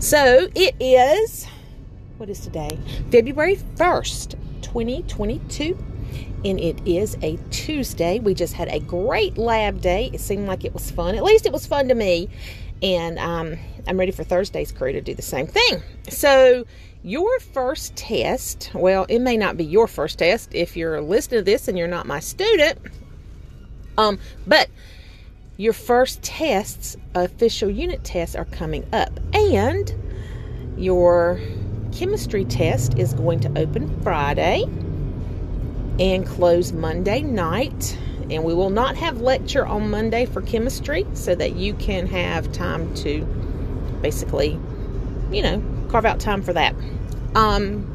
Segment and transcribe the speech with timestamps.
[0.00, 1.46] So it is,
[2.18, 2.78] what is today?
[3.10, 5.76] February 1st, 2022.
[6.44, 8.20] And it is a Tuesday.
[8.20, 10.10] We just had a great lab day.
[10.12, 11.16] It seemed like it was fun.
[11.16, 12.28] At least it was fun to me.
[12.80, 15.82] And um, I'm ready for Thursday's crew to do the same thing.
[16.08, 16.64] So,
[17.02, 21.44] your first test, well, it may not be your first test if you're listening to
[21.44, 22.78] this and you're not my student.
[23.96, 24.68] Um, but
[25.58, 29.10] your first tests, official unit tests, are coming up.
[29.34, 29.92] And
[30.76, 31.40] your
[31.92, 34.62] chemistry test is going to open Friday
[35.98, 37.98] and close Monday night.
[38.30, 42.52] And we will not have lecture on Monday for chemistry so that you can have
[42.52, 43.24] time to
[44.00, 44.60] basically,
[45.32, 46.72] you know, carve out time for that.
[47.34, 47.94] Um,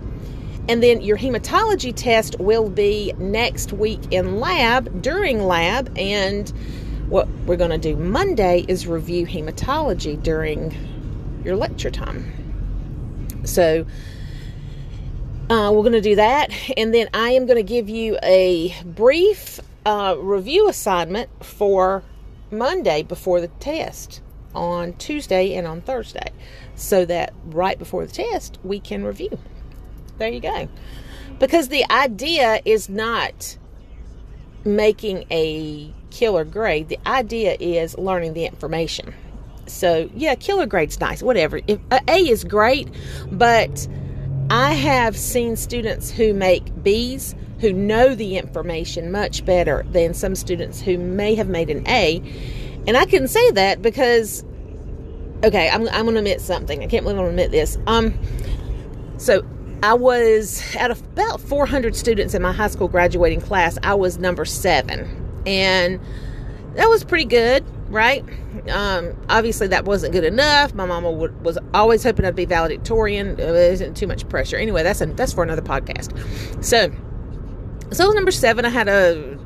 [0.68, 5.98] and then your hematology test will be next week in lab, during lab.
[5.98, 6.52] And
[7.10, 10.76] what we're going to do Monday is review hematology during
[11.44, 12.32] your lecture time.
[13.46, 13.86] So
[15.50, 16.52] uh, we're going to do that.
[16.78, 22.04] And then I am going to give you a brief uh, review assignment for
[22.52, 24.22] Monday before the test
[24.56, 26.32] on Tuesday and on Thursday
[26.76, 29.38] so that right before the test we can review.
[30.18, 30.70] There you go.
[31.40, 33.58] Because the idea is not
[34.64, 39.14] making a killer grade, the idea is learning the information.
[39.66, 41.60] So, yeah, killer grade's nice, whatever.
[41.68, 42.88] If, A is great,
[43.32, 43.88] but
[44.50, 50.36] I have seen students who make B's who know the information much better than some
[50.36, 52.22] students who may have made an A.
[52.86, 54.44] And I can say that because,
[55.46, 56.84] okay, I'm, I'm going to admit something.
[56.84, 57.78] I can't believe I'm going to admit this.
[57.88, 58.20] Um,
[59.18, 59.46] so
[59.82, 64.18] I was out of about 400 students in my high school graduating class, I was
[64.18, 65.23] number seven.
[65.46, 66.00] And
[66.76, 68.24] that was pretty good, right?
[68.70, 70.74] Um, obviously, that wasn't good enough.
[70.74, 73.40] My mama was always hoping I'd be valedictorian.
[73.40, 74.58] It wasn't too much pressure.
[74.58, 76.64] Anyway, that's a, that's for another podcast.
[76.64, 76.92] So,
[77.92, 79.38] so number seven, I had a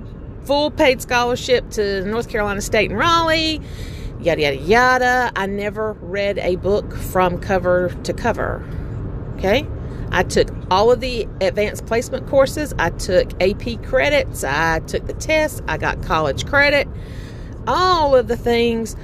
[0.46, 3.62] full paid scholarship to North Carolina State in Raleigh.
[4.22, 5.32] Yada yada yada.
[5.36, 8.64] I never read a book from cover to cover.
[9.38, 9.68] Okay.
[10.12, 12.74] I took all of the advanced placement courses.
[12.80, 14.44] I took AP credits.
[14.44, 15.62] I took the tests.
[15.68, 16.88] I got college credit.
[17.68, 18.96] All of the things.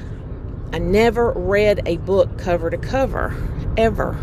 [0.72, 3.36] I never read a book cover to cover,
[3.78, 4.18] ever.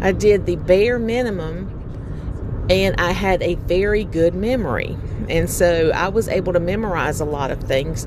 [0.00, 1.76] I did the bare minimum
[2.70, 4.96] and I had a very good memory.
[5.28, 8.06] And so I was able to memorize a lot of things.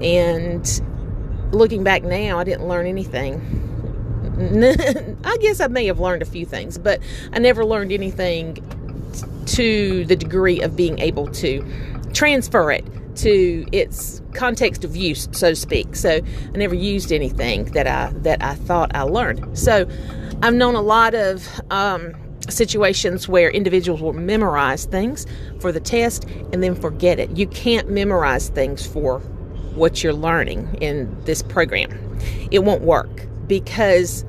[0.00, 0.80] And
[1.52, 3.66] looking back now, I didn't learn anything.
[5.24, 7.00] I guess I may have learned a few things, but
[7.32, 8.54] I never learned anything
[9.46, 11.64] to the degree of being able to
[12.14, 12.84] transfer it
[13.16, 15.94] to its context of use, so to speak.
[15.94, 16.20] So
[16.54, 19.58] I never used anything that I that I thought I learned.
[19.58, 19.86] So
[20.42, 22.14] I've known a lot of um,
[22.48, 25.26] situations where individuals will memorize things
[25.60, 27.36] for the test and then forget it.
[27.36, 29.18] You can't memorize things for
[29.74, 32.18] what you're learning in this program.
[32.50, 34.24] It won't work because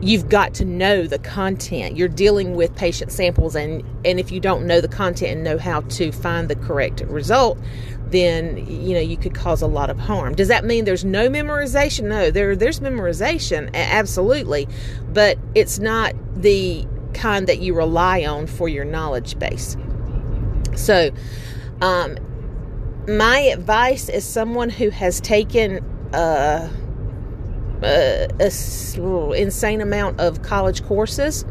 [0.00, 1.96] you've got to know the content.
[1.96, 5.58] You're dealing with patient samples and and if you don't know the content and know
[5.58, 7.58] how to find the correct result,
[8.08, 10.34] then you know you could cause a lot of harm.
[10.34, 12.04] Does that mean there's no memorization?
[12.04, 14.68] No, there there's memorization absolutely,
[15.12, 19.76] but it's not the kind that you rely on for your knowledge base.
[20.76, 21.10] So,
[21.82, 22.16] um,
[23.08, 26.70] my advice is someone who has taken a,
[27.82, 31.44] a, a insane amount of college courses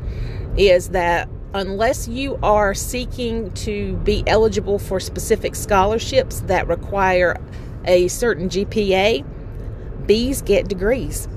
[0.58, 7.36] is that unless you are seeking to be eligible for specific scholarships that require
[7.86, 9.26] a certain GPA,
[10.06, 11.28] B's get degrees.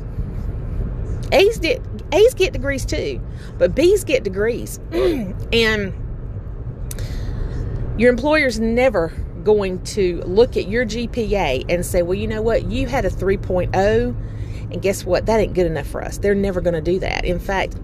[1.31, 1.81] A's get
[2.13, 3.21] A's get degrees too,
[3.59, 4.79] but B's get degrees.
[4.93, 5.95] and
[7.97, 9.09] your employer's never
[9.45, 13.11] going to look at your GPA and say, well, you know what, you had a
[13.11, 14.15] 3.0,
[14.73, 16.19] and guess what, that ain't good enough for us.
[16.19, 17.25] They're never going to do that.
[17.25, 17.77] In fact,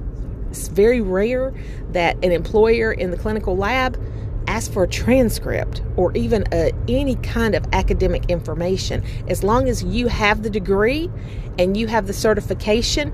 [0.51, 1.53] it's very rare
[1.91, 4.01] that an employer in the clinical lab
[4.47, 9.05] asks for a transcript or even a, any kind of academic information.
[9.29, 11.11] As long as you have the degree
[11.59, 13.13] and you have the certification,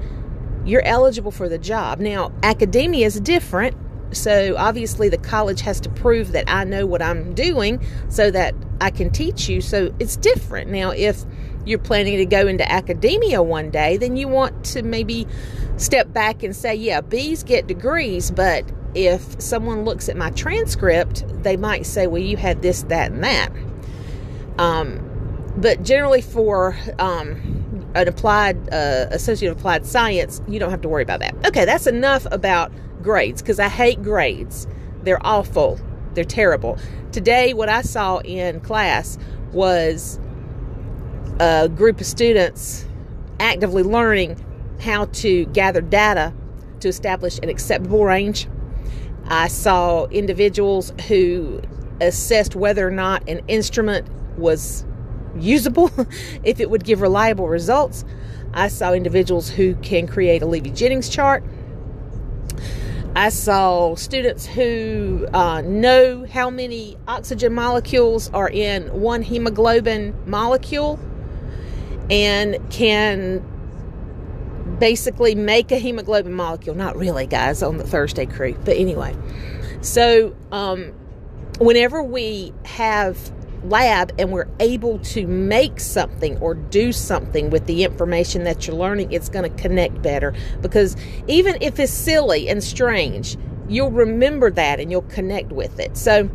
[0.65, 1.99] you're eligible for the job.
[1.99, 3.77] Now, academia is different.
[4.13, 8.55] So, obviously, the college has to prove that I know what I'm doing so that
[8.81, 9.61] I can teach you.
[9.61, 10.71] So, it's different.
[10.71, 11.25] Now, if
[11.65, 15.27] you're planning to go into academia one day, then you want to maybe
[15.77, 18.65] step back and say, yeah, bees get degrees, but
[18.95, 23.25] if someone looks at my transcript, they might say, well, you had this, that, and
[23.25, 23.51] that.
[24.59, 25.01] Um,
[25.57, 30.89] but generally, for um, an applied uh, associate of applied science, you don't have to
[30.89, 31.35] worry about that.
[31.47, 32.73] Okay, that's enough about
[33.03, 34.67] grades because I hate grades.
[35.03, 35.81] They're awful.
[36.15, 36.79] They're terrible.
[37.13, 39.19] Today, what I saw in class
[39.53, 40.19] was
[41.41, 42.87] a group of students
[43.41, 44.43] actively learning
[44.81, 46.33] how to gather data
[46.81, 48.47] to establish an acceptable range.
[49.27, 51.61] I saw individuals who
[52.01, 54.85] assessed whether or not an instrument was
[55.37, 55.91] usable,
[56.45, 58.05] if it would give reliable results.
[58.53, 61.43] I saw individuals who can create a Levey Jennings chart.
[63.17, 70.99] I saw students who uh, know how many oxygen molecules are in one hemoglobin molecule
[72.11, 73.43] and can
[74.79, 76.75] basically make a hemoglobin molecule.
[76.75, 79.15] Not really, guys, on the Thursday crew, but anyway.
[79.81, 80.93] So, um,
[81.59, 83.33] whenever we have
[83.65, 88.77] lab and we're able to make something or do something with the information that you're
[88.77, 90.35] learning, it's going to connect better.
[90.61, 90.97] Because
[91.29, 93.37] even if it's silly and strange,
[93.69, 95.97] you'll remember that and you'll connect with it.
[95.97, 96.29] So,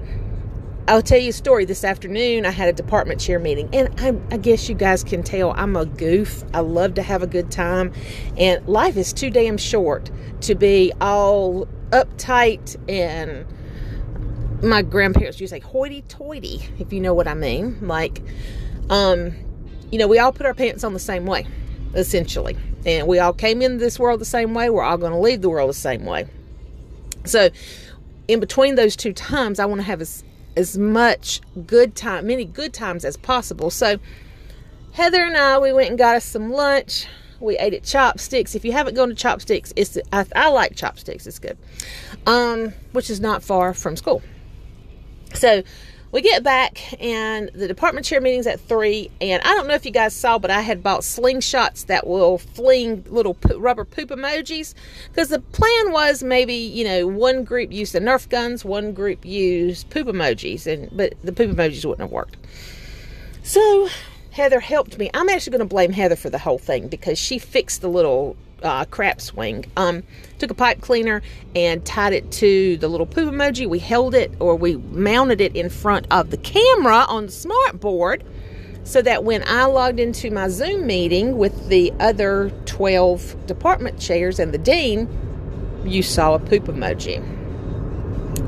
[0.90, 1.66] I'll tell you a story.
[1.66, 5.22] This afternoon, I had a department chair meeting, and I, I, guess you guys can
[5.22, 6.44] tell I'm a goof.
[6.52, 7.94] I love to have a good time,
[8.38, 10.10] and life is too damn short
[10.42, 13.46] to be all uptight and
[14.64, 17.78] my grandparents used to say hoity-toity, if you know what I mean.
[17.82, 18.24] Like,
[18.90, 19.36] um,
[19.92, 21.46] you know, we all put our pants on the same way,
[21.94, 24.72] essentially, and we all came into this world the same way.
[24.72, 26.28] We're all going to leave the world the same way.
[27.26, 27.50] So,
[28.28, 30.24] in between those two times, I want to have as
[30.60, 33.70] as much good time, many good times as possible.
[33.72, 33.98] So
[34.92, 37.08] Heather and I, we went and got us some lunch.
[37.40, 38.54] We ate at Chopsticks.
[38.54, 41.26] If you haven't gone to Chopsticks, it's I, I like Chopsticks.
[41.26, 41.58] It's good,
[42.28, 44.22] um, which is not far from school.
[45.34, 45.64] So
[46.12, 49.86] we get back and the department chair meeting's at three and i don't know if
[49.86, 54.74] you guys saw but i had bought slingshots that will fling little rubber poop emojis
[55.10, 59.24] because the plan was maybe you know one group used the nerf guns one group
[59.26, 62.38] used poop emojis and but the poop emojis wouldn't have worked.
[63.44, 63.90] So
[64.32, 65.10] heather helped me.
[65.14, 68.36] I'm actually going to blame heather for the whole thing because she fixed the little
[68.64, 69.66] uh, crap swing.
[69.78, 70.04] Um,
[70.38, 71.22] took a pipe cleaner
[71.56, 73.68] and tied it to the little poop emoji.
[73.68, 77.80] We held it or we mounted it in front of the camera on the smart
[77.80, 78.24] board
[78.84, 84.40] so that when I logged into my Zoom meeting with the other 12 department chairs
[84.40, 85.08] and the dean,
[85.86, 87.18] you saw a poop emoji.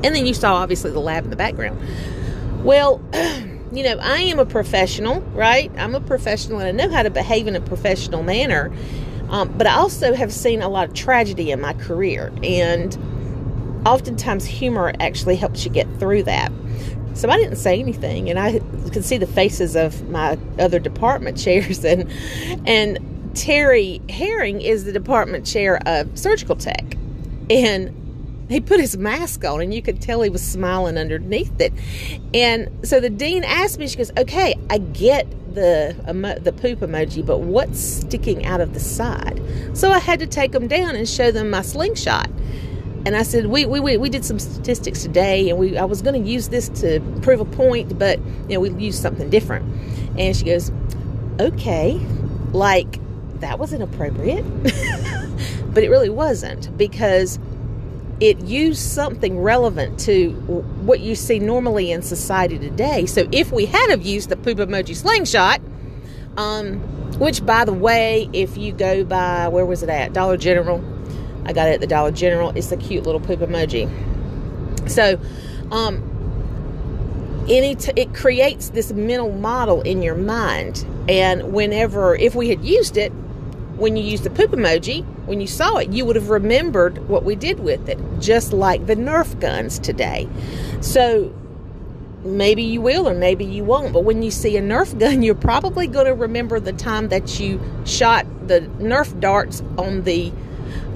[0.04, 1.78] And then you saw obviously the lab in the background.
[2.64, 3.00] Well,
[3.72, 5.70] you know, I am a professional, right?
[5.76, 8.72] I'm a professional and I know how to behave in a professional manner.
[9.32, 12.96] Um, but I also have seen a lot of tragedy in my career, and
[13.86, 16.52] oftentimes humor actually helps you get through that.
[17.14, 18.58] So I didn't say anything, and I
[18.90, 22.10] could see the faces of my other department chairs, and
[22.66, 22.98] and
[23.34, 26.96] Terry Herring is the department chair of surgical tech,
[27.48, 27.98] and
[28.52, 31.72] he put his mask on and you could tell he was smiling underneath it.
[32.34, 37.24] And so the dean asked me, she goes, okay, I get the the poop emoji,
[37.24, 39.40] but what's sticking out of the side?
[39.74, 42.30] So I had to take them down and show them my slingshot.
[43.04, 46.02] And I said, we, we, we, we did some statistics today, and we I was
[46.02, 48.18] going to use this to prove a point, but
[48.48, 49.64] you know we used something different.
[50.18, 50.70] And she goes,
[51.40, 51.94] okay,
[52.52, 52.98] like
[53.40, 54.44] that was inappropriate,
[55.74, 57.38] but it really wasn't because
[58.22, 63.04] it used something relevant to what you see normally in society today.
[63.04, 65.60] So if we had have used the poop emoji slingshot,
[66.36, 66.78] um,
[67.18, 70.84] which by the way, if you go by where was it at Dollar General,
[71.46, 72.50] I got it at the Dollar General.
[72.50, 73.90] It's a cute little poop emoji.
[74.88, 75.18] So,
[75.72, 76.08] um,
[77.48, 82.64] any t- it creates this mental model in your mind, and whenever if we had
[82.64, 83.10] used it
[83.78, 87.24] when you use the poop emoji, when you saw it, you would have remembered what
[87.24, 90.28] we did with it, just like the Nerf guns today.
[90.80, 91.32] So
[92.24, 95.34] maybe you will or maybe you won't, but when you see a Nerf gun, you're
[95.34, 100.32] probably going to remember the time that you shot the Nerf darts on the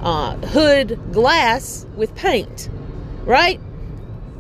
[0.01, 2.69] uh, hood glass with paint,
[3.25, 3.61] right?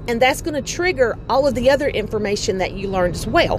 [0.08, 3.58] And that's going to trigger all of the other information that you learned as well,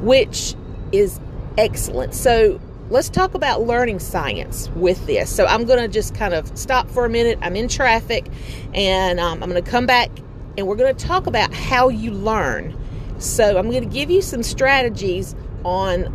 [0.00, 0.54] which
[0.92, 1.20] is
[1.58, 2.14] excellent.
[2.14, 5.34] So let's talk about learning science with this.
[5.34, 7.38] So I'm going to just kind of stop for a minute.
[7.42, 8.26] I'm in traffic
[8.72, 10.10] and um, I'm going to come back
[10.56, 12.76] and we're going to talk about how you learn.
[13.18, 16.14] So I'm going to give you some strategies on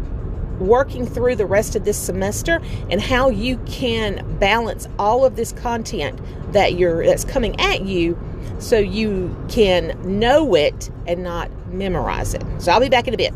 [0.59, 5.51] working through the rest of this semester and how you can balance all of this
[5.51, 6.19] content
[6.53, 8.17] that you're that's coming at you
[8.59, 12.43] so you can know it and not memorize it.
[12.59, 13.33] So I'll be back in a bit.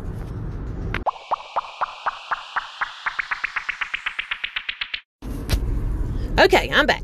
[6.48, 7.02] Okay, I'm back.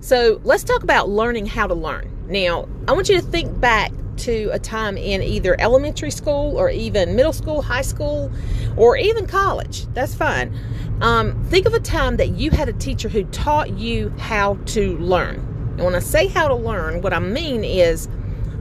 [0.00, 2.14] So let's talk about learning how to learn.
[2.28, 6.68] Now, I want you to think back to a time in either elementary school or
[6.68, 8.30] even middle school, high school,
[8.76, 9.86] or even college.
[9.94, 10.54] That's fine.
[11.00, 14.98] Um, think of a time that you had a teacher who taught you how to
[14.98, 15.36] learn.
[15.78, 18.10] And when I say how to learn, what I mean is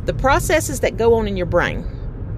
[0.05, 1.85] the processes that go on in your brain.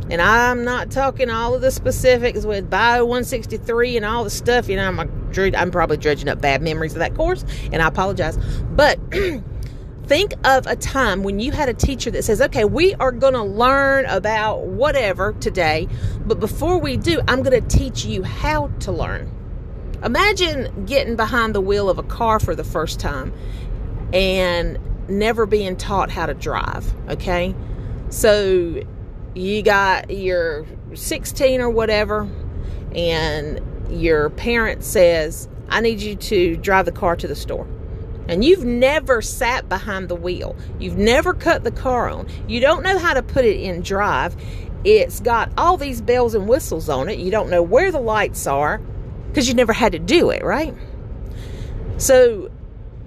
[0.10, 4.68] And I'm not talking all of the specifics with Bio 163 and all the stuff.
[4.68, 7.88] You know, I'm, a, I'm probably dredging up bad memories of that course, and I
[7.88, 8.38] apologize.
[8.76, 9.00] But
[10.06, 13.34] think of a time when you had a teacher that says, okay, we are going
[13.34, 15.88] to learn about whatever today,
[16.26, 19.32] but before we do, I'm going to teach you how to learn.
[20.04, 23.34] Imagine getting behind the wheel of a car for the first time
[24.12, 24.78] and
[25.10, 27.56] never being taught how to drive, okay?
[28.10, 28.84] So
[29.34, 32.30] you got your 16 or whatever,
[32.94, 33.60] and
[33.94, 37.68] your parent says, I need you to drive the car to the store.
[38.28, 40.56] And you've never sat behind the wheel.
[40.80, 42.28] You've never cut the car on.
[42.48, 44.36] You don't know how to put it in drive.
[44.86, 47.20] It's got all these bells and whistles on it.
[47.20, 48.80] You don't know where the lights are
[49.28, 50.74] because you never had to do it, right?
[51.98, 52.50] So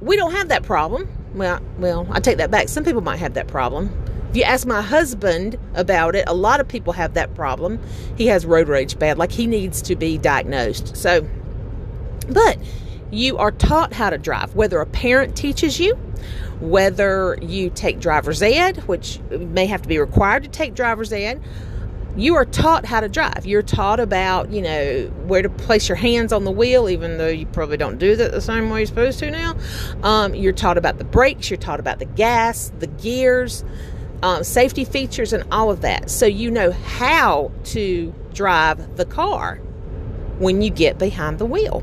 [0.00, 1.08] we don't have that problem.
[1.34, 2.68] Well, well, I take that back.
[2.68, 3.90] Some people might have that problem.
[4.30, 7.80] If you ask my husband about it, a lot of people have that problem.
[8.16, 10.96] He has road rage bad, like he needs to be diagnosed.
[10.96, 11.26] So,
[12.28, 12.58] but
[13.10, 15.94] you are taught how to drive, whether a parent teaches you,
[16.60, 21.40] whether you take driver's ed, which may have to be required to take driver's ed.
[22.16, 23.44] You are taught how to drive.
[23.44, 27.28] You're taught about, you know, where to place your hands on the wheel, even though
[27.28, 29.54] you probably don't do that the same way you're supposed to now.
[30.02, 33.64] Um, you're taught about the brakes, you're taught about the gas, the gears,
[34.22, 36.10] um, safety features, and all of that.
[36.10, 39.56] So you know how to drive the car
[40.38, 41.82] when you get behind the wheel.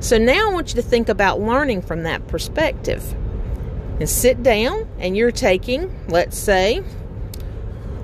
[0.00, 3.14] So now I want you to think about learning from that perspective.
[4.00, 6.82] And sit down and you're taking, let's say,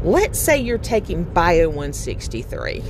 [0.04, 2.82] let's say you're taking Bio 163.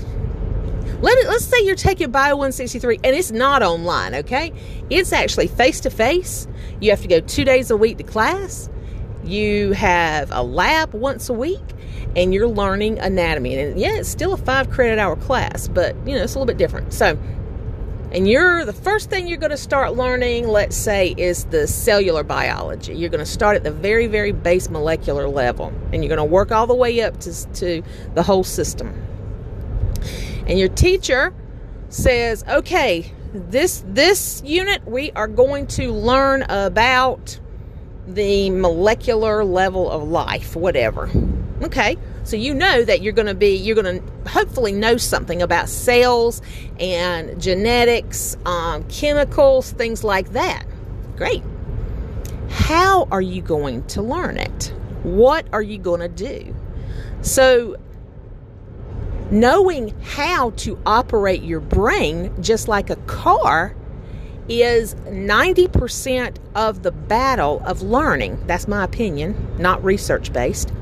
[1.00, 4.52] Let it, let's say you're taking Bio 163 and it's not online, okay?
[4.90, 6.46] It's actually face to face.
[6.80, 8.68] You have to go two days a week to class.
[9.24, 11.60] You have a lab once a week
[12.16, 13.56] and you're learning anatomy.
[13.58, 16.46] And yeah, it's still a five credit hour class, but you know, it's a little
[16.46, 16.92] bit different.
[16.92, 17.18] So,
[18.12, 22.24] and you're the first thing you're going to start learning, let's say, is the cellular
[22.24, 22.94] biology.
[22.94, 26.24] You're going to start at the very, very base molecular level, and you're going to
[26.24, 27.82] work all the way up to, to
[28.14, 29.06] the whole system.
[30.48, 31.32] And your teacher
[31.88, 37.38] says, okay, this this unit we are going to learn about
[38.14, 41.10] the molecular level of life, whatever.
[41.62, 45.42] Okay, so you know that you're going to be, you're going to hopefully know something
[45.42, 46.40] about cells
[46.78, 50.64] and genetics, um, chemicals, things like that.
[51.16, 51.42] Great.
[52.48, 54.72] How are you going to learn it?
[55.02, 56.54] What are you going to do?
[57.22, 57.76] So,
[59.30, 63.76] knowing how to operate your brain just like a car
[64.50, 68.42] is 90% of the battle of learning.
[68.46, 70.72] That's my opinion, not research based.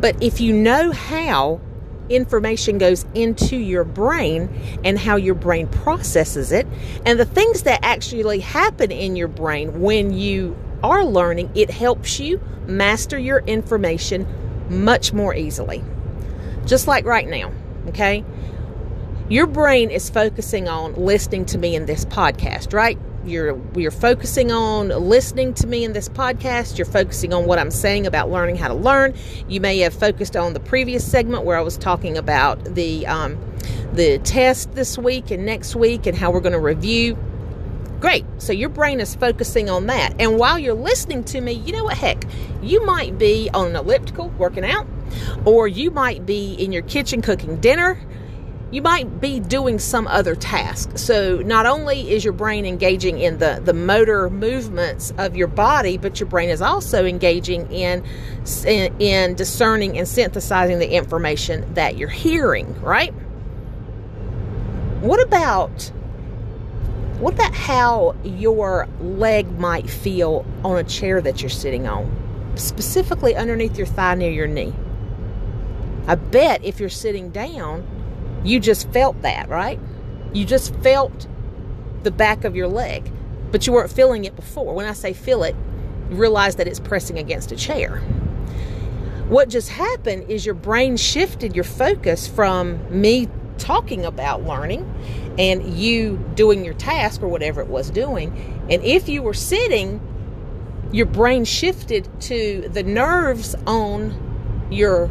[0.00, 1.60] But if you know how
[2.08, 4.48] information goes into your brain
[4.84, 6.66] and how your brain processes it,
[7.04, 12.20] and the things that actually happen in your brain when you are learning, it helps
[12.20, 14.26] you master your information
[14.70, 15.82] much more easily.
[16.66, 17.50] Just like right now,
[17.88, 18.24] okay?
[19.28, 22.98] Your brain is focusing on listening to me in this podcast, right?
[23.26, 26.78] you're you're focusing on listening to me in this podcast.
[26.78, 29.14] You're focusing on what i'm saying about learning how to learn.
[29.48, 33.38] You may have focused on the previous segment where i was talking about the um,
[33.92, 37.18] the test this week and next week and how we're going to review.
[38.00, 38.24] Great.
[38.38, 40.14] So your brain is focusing on that.
[40.20, 42.24] And while you're listening to me you know what heck?
[42.62, 44.86] You might be on an elliptical working out
[45.44, 48.00] or you might be in your kitchen cooking dinner
[48.72, 50.98] you might be doing some other task.
[50.98, 55.98] So not only is your brain engaging in the, the motor movements of your body,
[55.98, 58.04] but your brain is also engaging in,
[58.66, 63.12] in, in discerning and synthesizing the information that you're hearing, right?
[65.00, 65.92] What about
[67.18, 72.52] what about how your leg might feel on a chair that you're sitting on?
[72.56, 74.74] Specifically underneath your thigh near your knee.
[76.06, 77.95] I bet if you're sitting down,
[78.46, 79.80] you just felt that, right?
[80.32, 81.26] You just felt
[82.02, 83.10] the back of your leg,
[83.50, 84.74] but you weren't feeling it before.
[84.74, 85.56] When I say feel it,
[86.10, 87.98] you realize that it's pressing against a chair.
[89.28, 94.84] What just happened is your brain shifted your focus from me talking about learning
[95.38, 98.30] and you doing your task or whatever it was doing.
[98.70, 100.00] And if you were sitting,
[100.92, 105.10] your brain shifted to the nerves on your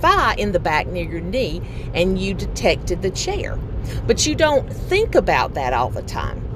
[0.00, 1.62] thigh in the back near your knee
[1.94, 3.58] and you detected the chair.
[4.06, 6.46] But you don't think about that all the time.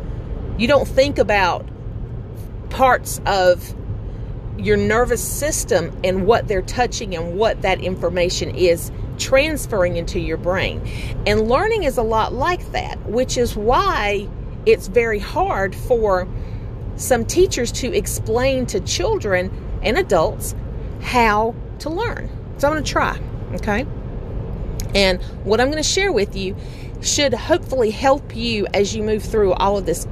[0.58, 1.66] You don't think about
[2.70, 3.74] parts of
[4.58, 10.36] your nervous system and what they're touching and what that information is transferring into your
[10.36, 10.80] brain.
[11.26, 14.28] And learning is a lot like that, which is why
[14.66, 16.28] it's very hard for
[16.96, 19.50] some teachers to explain to children
[19.82, 20.54] and adults
[21.00, 22.28] how to learn.
[22.58, 23.18] So I'm going to try,
[23.54, 23.86] okay?
[24.94, 26.56] And what I'm going to share with you
[27.02, 30.06] should hopefully help you as you move through all of this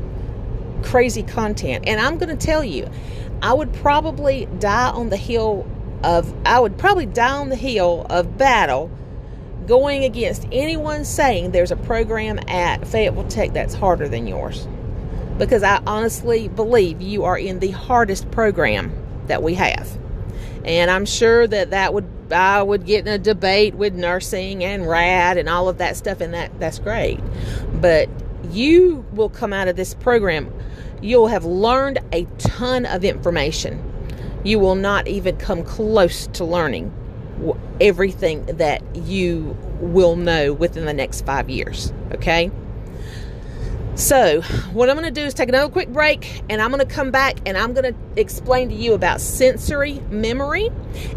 [0.83, 1.85] crazy content.
[1.87, 2.91] And I'm going to tell you,
[3.41, 5.67] I would probably die on the hill
[6.03, 8.91] of, I would probably die on the hill of battle
[9.67, 14.67] going against anyone saying there's a program at Fayetteville Tech that's harder than yours.
[15.39, 18.93] Because I honestly believe you are in the hardest program
[19.29, 19.99] that we have.
[20.65, 24.89] And I'm sure that that would I would get in a debate with nursing and
[24.89, 27.21] rad and all of that stuff and that that's great.
[27.75, 28.09] But
[28.51, 30.53] you will come out of this program
[31.03, 33.83] you'll have learned a ton of information.
[34.45, 36.93] You will not even come close to learning
[37.81, 42.51] everything that you will know within the next 5 years, okay?
[43.95, 44.41] So,
[44.73, 47.11] what I'm going to do is take another quick break and I'm going to come
[47.11, 50.71] back and I'm going to explain to you about sensory memory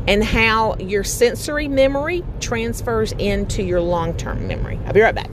[0.10, 4.78] and how your sensory memory transfers into your long term memory.
[4.86, 5.30] I'll be right back.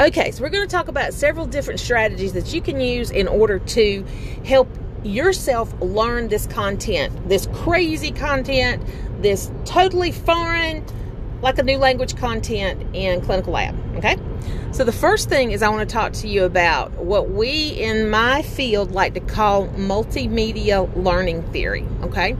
[0.00, 3.28] Okay, so we're going to talk about several different strategies that you can use in
[3.28, 4.04] order to
[4.44, 4.68] help
[5.04, 8.82] yourself learn this content, this crazy content,
[9.22, 10.84] this totally foreign
[11.42, 13.74] like a new language content in clinical lab.
[13.96, 14.16] Okay.
[14.72, 18.10] So the first thing is I want to talk to you about what we in
[18.10, 21.86] my field like to call multimedia learning theory.
[22.02, 22.36] Okay.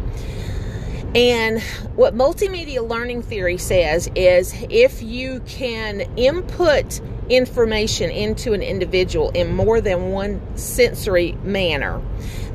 [1.14, 1.62] And
[1.94, 9.54] what multimedia learning theory says is if you can input information into an individual in
[9.54, 12.02] more than one sensory manner,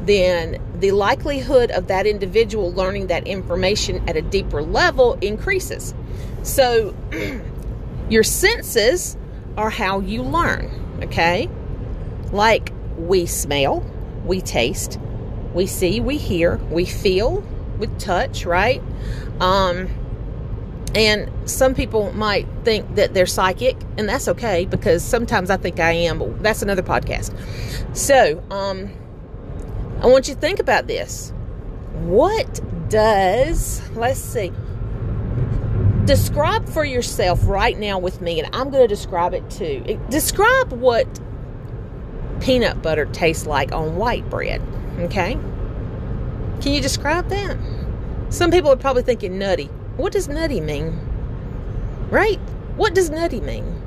[0.03, 5.93] then the likelihood of that individual learning that information at a deeper level increases.
[6.43, 6.95] So,
[8.09, 9.17] your senses
[9.57, 11.49] are how you learn, okay?
[12.31, 13.85] Like we smell,
[14.25, 14.99] we taste,
[15.53, 17.43] we see, we hear, we feel
[17.77, 18.81] with touch, right?
[19.39, 19.89] Um,
[20.93, 25.79] and some people might think that they're psychic, and that's okay because sometimes I think
[25.79, 27.35] I am, but that's another podcast.
[27.95, 28.89] So, um,
[30.01, 31.31] I want you to think about this.
[31.93, 34.51] What does, let's see,
[36.05, 39.99] describe for yourself right now with me, and I'm going to describe it too.
[40.09, 41.07] Describe what
[42.39, 44.61] peanut butter tastes like on white bread.
[44.99, 45.33] Okay?
[46.61, 47.57] Can you describe that?
[48.29, 49.65] Some people are probably thinking nutty.
[49.97, 50.99] What does nutty mean?
[52.09, 52.39] Right?
[52.75, 53.81] What does nutty mean?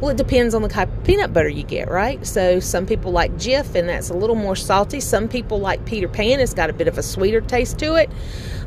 [0.00, 2.24] Well, it depends on the type of peanut butter you get, right?
[2.26, 5.00] So some people like Jif, and that's a little more salty.
[5.00, 8.10] Some people like Peter Pan; it's got a bit of a sweeter taste to it.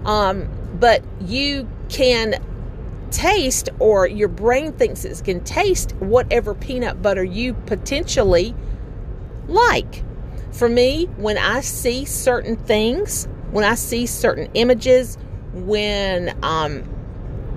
[0.05, 0.47] Um,
[0.79, 2.35] but you can
[3.15, 8.53] taste or your brain thinks it can taste whatever peanut butter you potentially
[9.47, 10.03] like.
[10.51, 15.17] For me, when I see certain things, when I see certain images,
[15.53, 16.83] when um,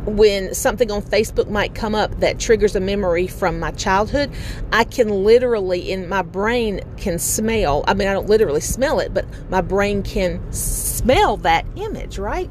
[0.07, 4.31] when something on Facebook might come up that triggers a memory from my childhood,
[4.73, 7.85] I can literally in my brain can smell.
[7.89, 12.51] I mean, I don't literally smell it, but my brain can smell that image, right?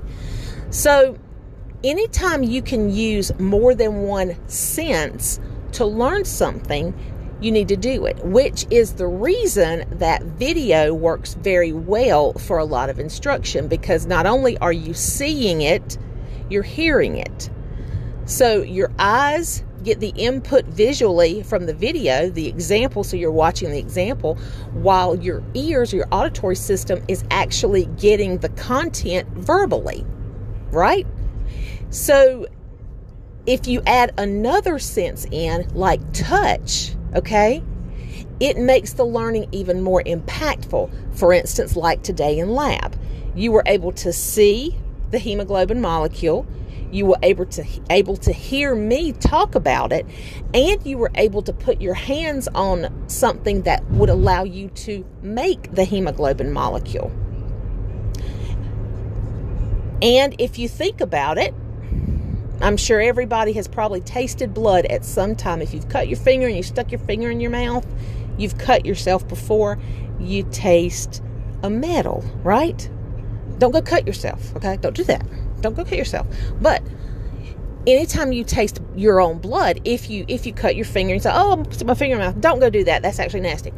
[0.70, 1.18] So
[1.84, 5.40] anytime you can use more than one sense
[5.74, 6.94] to learn something,
[7.40, 12.58] you need to do it, which is the reason that video works very well for
[12.58, 15.98] a lot of instruction because not only are you seeing it,
[16.50, 17.50] you're hearing it.
[18.26, 23.70] So your eyes get the input visually from the video, the example, so you're watching
[23.70, 24.36] the example,
[24.74, 30.04] while your ears your auditory system is actually getting the content verbally,
[30.72, 31.06] right?
[31.90, 32.48] So
[33.46, 37.64] if you add another sense in, like touch, okay,
[38.40, 41.18] it makes the learning even more impactful.
[41.18, 42.96] For instance, like today in lab,
[43.36, 44.78] you were able to see
[45.12, 46.46] the hemoglobin molecule,
[46.92, 50.06] you were able to able to hear me talk about it,
[50.54, 55.06] and you were able to put your hands on something that would allow you to
[55.22, 57.12] make the hemoglobin molecule.
[60.02, 61.54] And if you think about it,
[62.62, 65.62] I'm sure everybody has probably tasted blood at some time.
[65.62, 67.86] If you've cut your finger and you stuck your finger in your mouth,
[68.38, 69.78] you've cut yourself before,
[70.20, 71.22] you taste
[71.64, 72.90] a metal, right?
[73.60, 74.78] Don't go cut yourself, okay?
[74.78, 75.26] Don't do that.
[75.62, 76.28] Don't go cut yourself.
[76.62, 76.82] But
[77.86, 81.32] anytime you taste your own blood, if you if you cut your finger and say,
[81.34, 83.02] "Oh, my finger in my mouth," don't go do that.
[83.02, 83.74] That's actually nasty.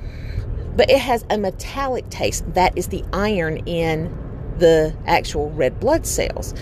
[0.75, 2.53] But it has a metallic taste.
[2.53, 4.15] That is the iron in
[4.57, 6.53] the actual red blood cells.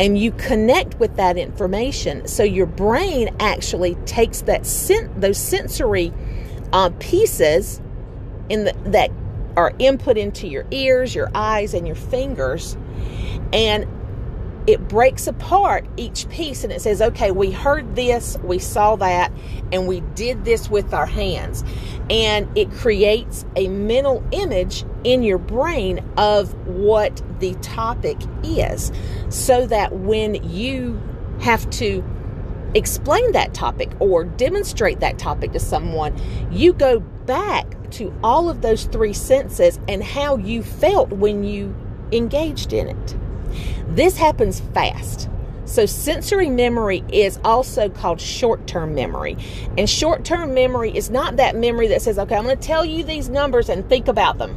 [0.00, 6.12] And you connect with that information, so your brain actually takes that sen- those sensory
[6.72, 7.80] uh, pieces
[8.48, 9.10] in the, that
[9.56, 12.76] are input into your ears, your eyes, and your fingers,
[13.52, 13.86] and
[14.68, 19.32] it breaks apart each piece and it says, okay, we heard this, we saw that,
[19.72, 21.64] and we did this with our hands.
[22.10, 28.92] And it creates a mental image in your brain of what the topic is
[29.30, 31.00] so that when you
[31.40, 32.04] have to
[32.74, 36.14] explain that topic or demonstrate that topic to someone,
[36.52, 41.74] you go back to all of those three senses and how you felt when you
[42.12, 43.16] engaged in it.
[43.88, 45.28] This happens fast.
[45.68, 49.36] So, sensory memory is also called short term memory.
[49.76, 52.86] And short term memory is not that memory that says, okay, I'm going to tell
[52.86, 54.56] you these numbers and think about them.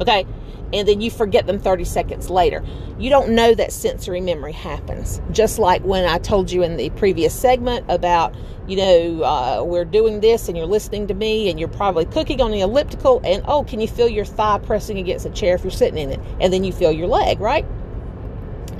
[0.00, 0.26] Okay?
[0.72, 2.64] And then you forget them 30 seconds later.
[2.98, 5.20] You don't know that sensory memory happens.
[5.30, 8.34] Just like when I told you in the previous segment about,
[8.66, 12.40] you know, uh, we're doing this and you're listening to me and you're probably cooking
[12.40, 15.62] on the elliptical and, oh, can you feel your thigh pressing against a chair if
[15.62, 16.20] you're sitting in it?
[16.40, 17.66] And then you feel your leg, right?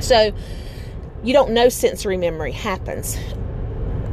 [0.00, 0.32] So
[1.22, 3.16] you don't know sensory memory happens.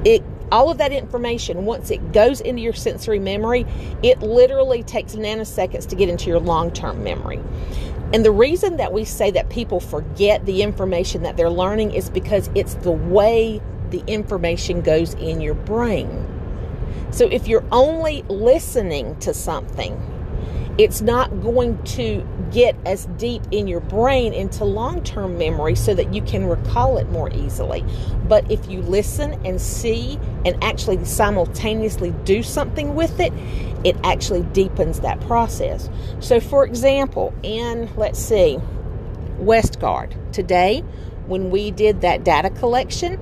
[0.05, 3.65] It all of that information once it goes into your sensory memory,
[4.03, 7.39] it literally takes nanoseconds to get into your long-term memory.
[8.13, 12.11] And the reason that we say that people forget the information that they're learning is
[12.11, 16.27] because it's the way the information goes in your brain.
[17.09, 19.99] So if you're only listening to something,
[20.77, 25.93] it's not going to get as deep in your brain into long term memory so
[25.93, 27.83] that you can recall it more easily.
[28.27, 33.33] But if you listen and see and actually simultaneously do something with it,
[33.83, 35.89] it actually deepens that process.
[36.19, 38.59] So, for example, in let's see,
[39.39, 40.81] Westgard, today,
[41.25, 43.19] when we did that data collection,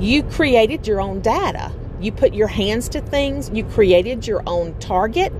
[0.00, 1.72] you created your own data.
[2.00, 5.32] You put your hands to things, you created your own target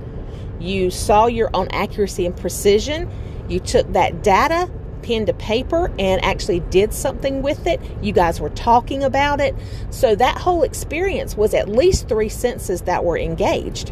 [0.59, 3.09] you saw your own accuracy and precision.
[3.49, 7.81] You took that data, pen to paper, and actually did something with it.
[8.01, 9.55] You guys were talking about it.
[9.89, 13.91] So that whole experience was at least three senses that were engaged.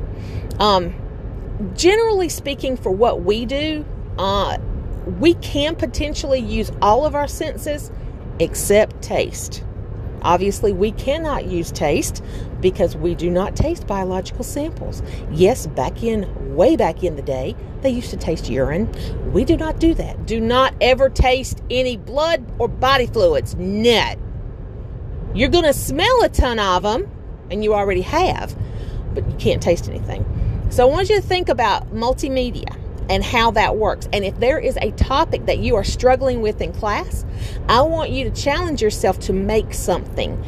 [0.60, 0.96] Um,
[1.76, 3.86] generally speaking, for what we do,
[4.18, 4.58] uh,
[5.20, 7.92] we can potentially use all of our senses
[8.40, 9.64] except taste.
[10.22, 12.24] Obviously, we cannot use taste
[12.62, 15.02] because we do not taste biological samples.
[15.32, 18.92] Yes, back in, way back in the day, they used to taste urine.
[19.34, 20.26] We do not do that.
[20.26, 23.56] Do not ever taste any blood or body fluids.
[23.56, 24.20] Net.
[25.34, 27.10] You're going to smell a ton of them,
[27.50, 28.56] and you already have,
[29.14, 30.26] but you can't taste anything.
[30.70, 32.78] So I want you to think about multimedia
[33.10, 34.08] and how that works.
[34.14, 37.26] And if there is a topic that you are struggling with in class,
[37.68, 40.42] I want you to challenge yourself to make something.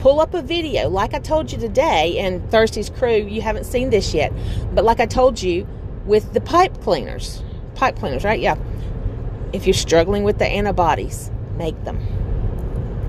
[0.00, 3.90] Pull up a video, like I told you today, and Thursday's crew, you haven't seen
[3.90, 4.32] this yet,
[4.72, 5.66] but like I told you
[6.06, 7.42] with the pipe cleaners,
[7.74, 8.40] pipe cleaners, right?
[8.40, 8.56] Yeah.
[9.52, 12.00] If you're struggling with the antibodies, make them.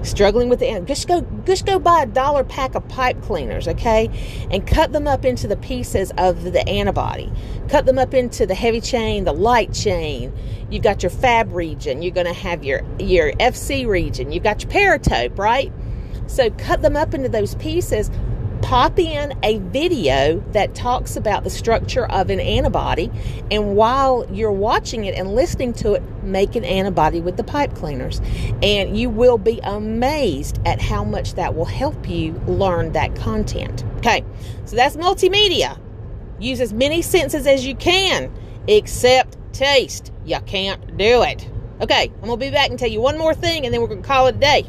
[0.04, 4.10] Struggling with the just go just go buy a dollar pack of pipe cleaners okay?
[4.50, 7.32] And cut them up into the pieces of the antibody.
[7.70, 10.34] Cut them up into the heavy chain the light chain.
[10.70, 12.02] You've got your fab region.
[12.02, 14.34] You're going to have your your fc region.
[14.34, 15.72] You've got your paratope right
[16.32, 18.10] so cut them up into those pieces
[18.62, 23.12] pop in a video that talks about the structure of an antibody,
[23.50, 27.74] and while you're watching it and listening to it, make an antibody with the pipe
[27.76, 28.22] cleaners.
[28.62, 33.84] And you will be amazed at how much that will help you learn that content.
[33.98, 34.24] Okay,
[34.66, 35.78] so that's multimedia.
[36.40, 38.32] Use as many senses as you can,
[38.68, 40.12] except taste.
[40.26, 41.50] You can't do it.
[41.82, 44.02] Okay, I'm gonna be back and tell you one more thing, and then we're gonna
[44.02, 44.66] call it a day.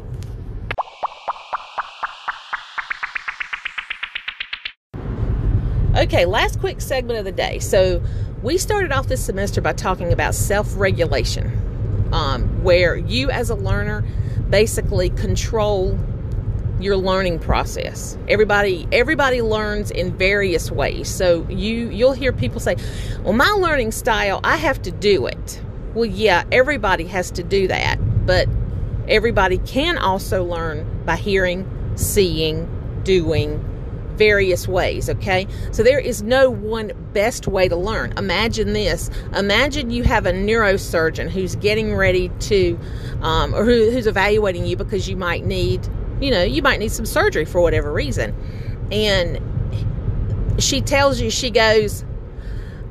[6.03, 7.59] Okay, last quick segment of the day.
[7.59, 8.03] So,
[8.41, 13.55] we started off this semester by talking about self regulation, um, where you as a
[13.55, 14.03] learner
[14.49, 15.97] basically control
[16.81, 18.17] your learning process.
[18.27, 21.07] Everybody everybody learns in various ways.
[21.07, 22.75] So you you'll hear people say,
[23.23, 25.61] "Well, my learning style, I have to do it."
[25.93, 28.49] Well, yeah, everybody has to do that, but
[29.07, 32.67] everybody can also learn by hearing, seeing,
[33.05, 33.63] doing,
[34.15, 35.47] various ways, okay?
[35.71, 38.13] So there is no one best way to learn.
[38.17, 39.09] Imagine this.
[39.35, 42.79] Imagine you have a neurosurgeon who's getting ready to,
[43.21, 45.87] um, or who, who's evaluating you because you might need,
[46.21, 48.35] you know, you might need some surgery for whatever reason.
[48.91, 49.41] And
[50.61, 52.05] she tells you, she goes,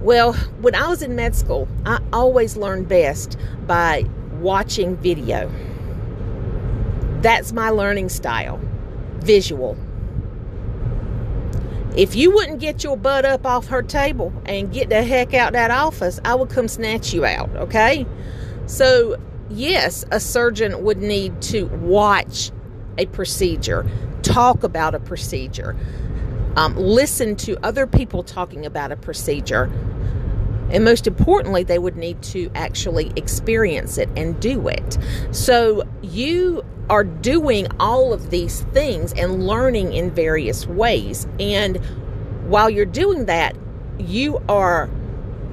[0.01, 4.05] well, when I was in med school, I always learned best by
[4.41, 5.51] watching video.
[7.21, 8.61] That's my learning style
[9.21, 9.77] visual.
[11.97, 15.53] If you wouldn't get your butt up off her table and get the heck out
[15.53, 18.07] that office, I would come snatch you out, okay?
[18.65, 19.17] So,
[19.51, 22.51] yes, a surgeon would need to watch
[22.97, 23.87] a procedure,
[24.23, 25.77] talk about a procedure,
[26.57, 29.71] um, listen to other people talking about a procedure,
[30.73, 34.99] and most importantly, they would need to actually experience it and do it.
[35.31, 41.27] So, you are doing all of these things and learning in various ways.
[41.39, 41.77] And
[42.49, 43.57] while you're doing that,
[43.99, 44.91] you are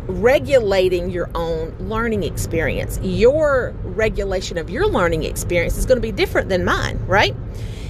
[0.07, 2.99] regulating your own learning experience.
[3.03, 7.35] Your regulation of your learning experience is going to be different than mine, right?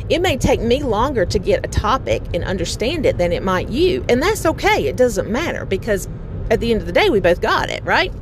[0.10, 3.70] It may take me longer to get a topic and understand it than it might
[3.70, 4.04] you.
[4.10, 4.88] And that's okay.
[4.88, 6.10] It doesn't matter because
[6.50, 8.14] at the end of the day, we both got it, right?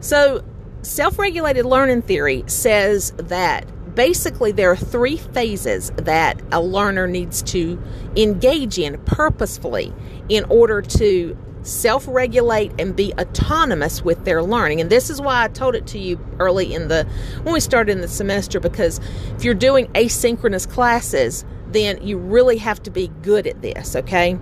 [0.00, 0.44] So,
[0.82, 7.42] self regulated learning theory says that basically there are three phases that a learner needs
[7.42, 7.80] to
[8.16, 9.92] engage in purposefully
[10.28, 14.80] in order to self regulate and be autonomous with their learning.
[14.80, 17.06] And this is why I told it to you early in the
[17.42, 19.00] when we started in the semester because
[19.36, 24.38] if you're doing asynchronous classes, then you really have to be good at this, okay?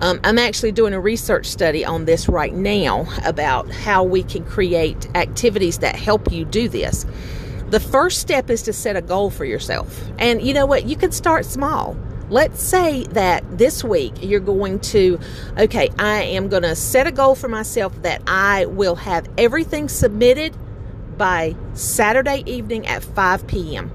[0.00, 4.44] Um, I'm actually doing a research study on this right now about how we can
[4.44, 7.06] create activities that help you do this.
[7.70, 10.00] The first step is to set a goal for yourself.
[10.18, 10.84] And you know what?
[10.84, 11.96] You can start small.
[12.28, 15.18] Let's say that this week you're going to,
[15.58, 19.88] okay, I am going to set a goal for myself that I will have everything
[19.88, 20.56] submitted
[21.16, 23.90] by Saturday evening at 5 p.m.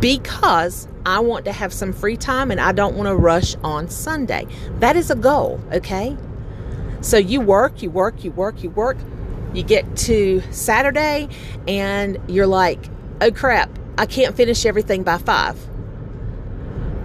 [0.00, 3.88] Because I want to have some free time and I don't want to rush on
[3.88, 4.46] Sunday.
[4.78, 6.16] That is a goal, okay?
[7.00, 8.96] So you work, you work, you work, you work.
[9.52, 11.28] You get to Saturday
[11.68, 12.88] and you're like,
[13.20, 15.58] oh crap, I can't finish everything by five.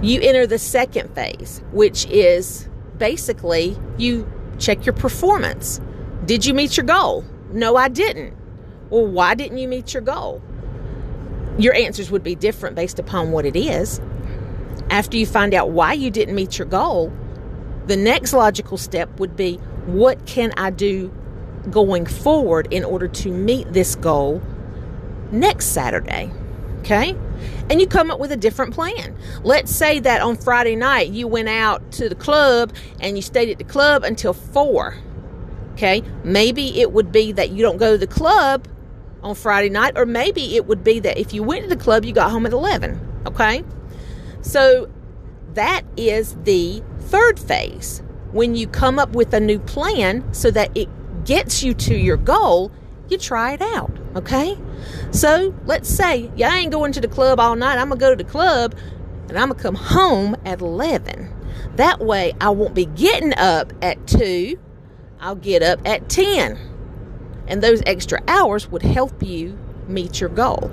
[0.02, 5.82] You enter the second phase, which is basically you check your performance.
[6.26, 7.26] Did you meet your goal?
[7.52, 8.36] No, I didn't.
[8.90, 10.42] Well, why didn't you meet your goal?
[11.60, 14.00] Your answers would be different based upon what it is.
[14.90, 17.12] After you find out why you didn't meet your goal,
[17.86, 21.14] the next logical step would be what can I do
[21.70, 24.42] going forward in order to meet this goal
[25.32, 26.32] next Saturday.
[26.80, 27.14] Okay?
[27.70, 29.14] And you come up with a different plan.
[29.44, 33.50] Let's say that on Friday night you went out to the club and you stayed
[33.50, 34.96] at the club until 4.
[35.74, 36.04] Okay?
[36.24, 38.66] Maybe it would be that you don't go to the club
[39.24, 42.06] on Friday night, or maybe it would be that if you went to the club,
[42.06, 43.24] you got home at 11.
[43.28, 43.64] Okay?
[44.42, 44.90] So
[45.54, 48.02] that is the third phase.
[48.32, 50.88] When you come up with a new plan so that it
[51.26, 52.72] gets you to your goal,
[53.10, 53.92] you try it out.
[54.16, 54.58] Okay?
[55.12, 57.78] So let's say, yeah, I ain't going to the club all night.
[57.78, 58.76] I'm going to go to the club
[59.28, 61.36] and I'm going to come home at 11.
[61.76, 64.60] That way I won't be getting up at 2.
[65.20, 66.58] I'll get up at 10.
[67.50, 69.58] And those extra hours would help you
[69.88, 70.72] meet your goal.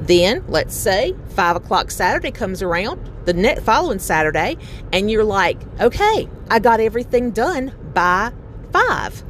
[0.00, 4.56] Then, let's say 5 o'clock Saturday comes around, the next following Saturday,
[4.92, 8.32] and you're like, okay, I got everything done by
[8.72, 9.24] 5.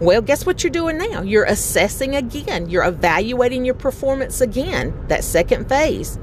[0.00, 1.22] Well, guess what you're doing now?
[1.22, 2.70] You're assessing again.
[2.70, 6.18] You're evaluating your performance again, that second phase.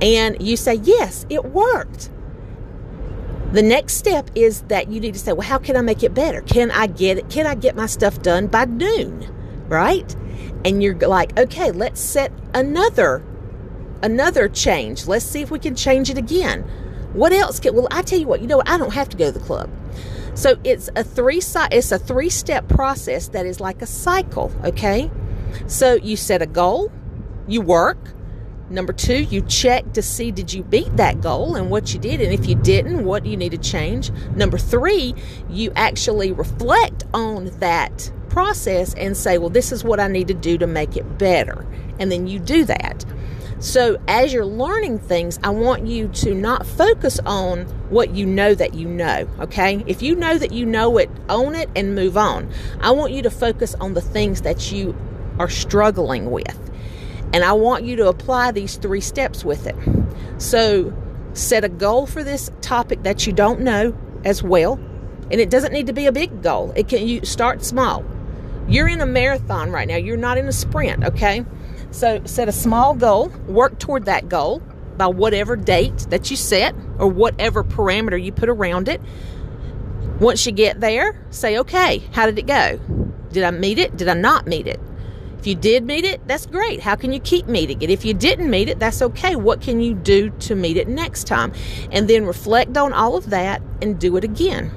[0.00, 2.10] And you say, yes, it worked.
[3.52, 6.14] The next step is that you need to say, well, how can I make it
[6.14, 6.42] better?
[6.42, 7.30] Can I get it?
[7.30, 9.32] Can I get my stuff done by noon?
[9.68, 10.14] Right?
[10.64, 13.22] And you're like, okay, let's set another
[14.02, 15.06] another change.
[15.06, 16.62] Let's see if we can change it again.
[17.12, 19.16] What else can well I tell you what, you know what, I don't have to
[19.16, 19.70] go to the club.
[20.34, 25.10] So it's a three it's a three step process that is like a cycle, okay?
[25.66, 26.92] So you set a goal,
[27.48, 27.98] you work.
[28.68, 32.20] Number two, you check to see did you beat that goal and what you did,
[32.20, 34.10] and if you didn't, what do you need to change?
[34.34, 35.14] Number three,
[35.48, 40.34] you actually reflect on that process and say, well, this is what I need to
[40.34, 41.64] do to make it better.
[42.00, 43.04] And then you do that.
[43.58, 48.54] So, as you're learning things, I want you to not focus on what you know
[48.54, 49.82] that you know, okay?
[49.86, 52.50] If you know that you know it, own it and move on.
[52.80, 54.94] I want you to focus on the things that you
[55.38, 56.58] are struggling with.
[57.32, 59.76] And I want you to apply these three steps with it.
[60.38, 60.92] So,
[61.32, 64.74] set a goal for this topic that you don't know as well.
[65.30, 66.72] And it doesn't need to be a big goal.
[66.76, 68.04] It can you start small.
[68.68, 69.96] You're in a marathon right now.
[69.96, 71.44] You're not in a sprint, okay?
[71.90, 74.60] So set a small goal, work toward that goal
[74.96, 79.00] by whatever date that you set or whatever parameter you put around it.
[80.20, 82.80] Once you get there, say, okay, how did it go?
[83.30, 83.96] Did I meet it?
[83.96, 84.80] Did I not meet it?
[85.46, 86.80] If you did meet it, that's great.
[86.80, 87.88] How can you keep meeting it?
[87.88, 89.36] If you didn't meet it, that's okay.
[89.36, 91.52] What can you do to meet it next time?
[91.92, 94.72] And then reflect on all of that and do it again.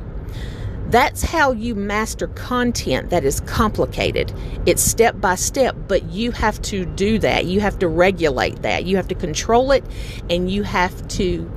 [0.92, 4.32] That's how you master content that is complicated.
[4.68, 7.46] It's step by step, but you have to do that.
[7.46, 8.86] You have to regulate that.
[8.86, 9.84] You have to control it
[10.30, 11.52] and you have to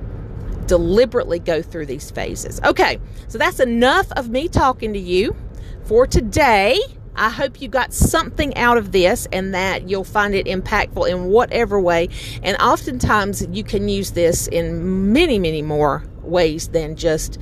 [0.64, 2.62] deliberately go through these phases.
[2.64, 2.98] Okay,
[3.28, 5.36] so that's enough of me talking to you
[5.84, 6.78] for today.
[7.16, 11.26] I hope you got something out of this and that you'll find it impactful in
[11.26, 12.08] whatever way.
[12.42, 17.38] And oftentimes you can use this in many, many more ways than just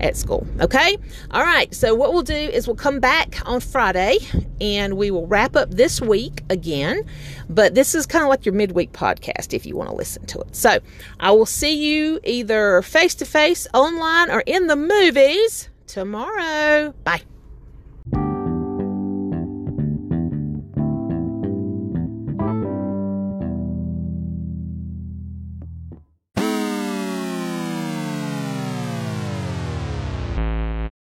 [0.00, 0.46] at school.
[0.60, 0.96] Okay?
[1.30, 1.72] All right.
[1.74, 4.18] So, what we'll do is we'll come back on Friday
[4.60, 7.04] and we will wrap up this week again.
[7.48, 10.40] But this is kind of like your midweek podcast if you want to listen to
[10.40, 10.56] it.
[10.56, 10.78] So,
[11.20, 16.94] I will see you either face to face, online, or in the movies tomorrow.
[17.04, 17.22] Bye.